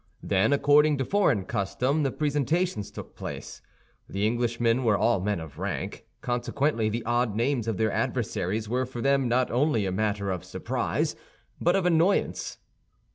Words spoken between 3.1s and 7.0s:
place. The Englishmen were all men of rank; consequently